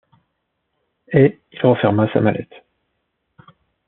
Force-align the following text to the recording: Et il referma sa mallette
Et 1.09 1.39
il 1.51 1.61
referma 1.61 2.11
sa 2.11 2.21
mallette 2.21 2.55